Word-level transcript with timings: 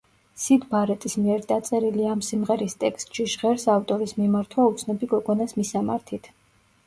სიდ 0.43 0.63
ბარეტის 0.69 1.15
მიერ 1.23 1.43
დაწერილი 1.49 2.07
ამ 2.13 2.23
სიმღერის 2.29 2.77
ტექსტში 2.85 3.27
ჟღერს 3.33 3.67
ავტორის 3.75 4.15
მიმართვა 4.21 4.65
უცნობი 4.73 5.11
გოგონას 5.15 5.55
მისამართით. 5.61 6.33